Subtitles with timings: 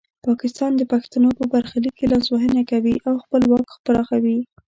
[0.25, 4.39] پاکستان د پښتنو په برخلیک کې لاسوهنه کوي او خپل واک پراخوي.